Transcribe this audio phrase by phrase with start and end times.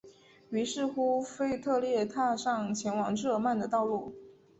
[0.49, 4.15] 于是乎腓特烈踏上前往日尔曼的道路。